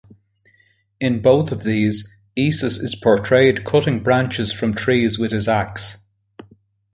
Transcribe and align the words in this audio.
In 0.99 1.21
both 1.21 1.51
of 1.51 1.61
these, 1.63 2.07
Esus 2.35 2.79
is 2.81 2.95
portrayed 2.95 3.63
cutting 3.63 4.01
branches 4.01 4.51
from 4.51 4.73
trees 4.73 5.19
with 5.19 5.31
his 5.31 5.47
axe. 5.47 5.99